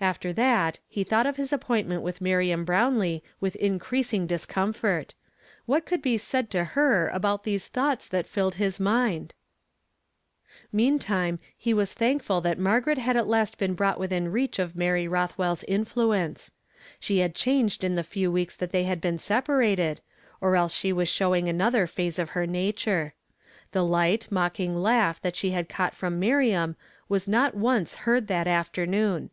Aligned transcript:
After 0.00 0.32
that, 0.32 0.80
he 0.88 1.04
thought 1.04 1.28
of 1.28 1.36
liis 1.36 1.52
appointment 1.52 2.02
with 2.02 2.20
Miriam 2.20 2.66
Hrown 2.66 2.98
lee 2.98 3.22
with 3.40 3.54
increasing 3.54 4.26
discomfort. 4.26 5.14
What 5.64 5.86
could 5.86 6.02
be 6.02 6.18
said 6.18 6.50
to 6.50 6.64
her 6.74 7.06
about 7.10 7.44
these 7.44 7.68
thoughts 7.68 8.08
that 8.08 8.26
lilled 8.36 8.56
his 8.56 8.80
mind? 8.80 9.32
Meantime, 10.72 11.38
he 11.56 11.72
was 11.72 11.94
tlninkful 11.94 12.42
tliut 12.42 12.58
Margaret 12.58 12.98
had 12.98 13.16
at 13.16 13.28
last 13.28 13.58
been 13.58 13.74
brought 13.74 14.00
within 14.00 14.32
readi 14.32 14.58
of 14.58 14.74
Mary 14.74 15.06
Koth 15.06 15.38
well's 15.38 15.62
influence. 15.68 16.50
She 16.98 17.18
had 17.20 17.36
changed 17.36 17.84
in 17.84 17.94
the 17.94 18.02
few 18.02 18.32
weeks 18.32 18.56
that 18.56 18.72
they 18.72 18.82
had 18.82 19.00
been 19.00 19.18
separated, 19.18 20.00
or 20.40 20.56
else 20.56 20.74
she 20.74 20.92
was 20.92 21.08
showing 21.08 21.44
anotlier 21.46 21.88
phase 21.88 22.18
of 22.18 22.30
her 22.30 22.44
nature. 22.44 23.14
The 23.70 23.84
light, 23.84 24.26
mocking 24.32 24.74
laugh 24.74 25.20
that 25.20 25.36
she 25.36 25.52
had 25.52 25.68
caught 25.68 25.94
from 25.94 26.18
Miriam 26.18 26.74
was 27.08 27.28
not 27.28 27.54
once 27.54 27.94
heard 28.02 28.26
that 28.26 28.48
afternoon. 28.48 29.30